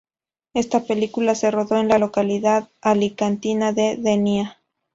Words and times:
Esta 0.55 0.83
película 0.85 1.35
se 1.35 1.51
rodó 1.51 1.75
en 1.79 1.87
la 1.87 1.99
localidad 1.99 2.71
alicantina 2.81 3.71
de 3.71 3.97
Denia. 3.97 4.57